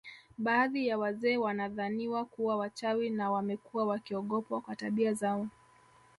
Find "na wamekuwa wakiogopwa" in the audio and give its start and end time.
3.09-4.61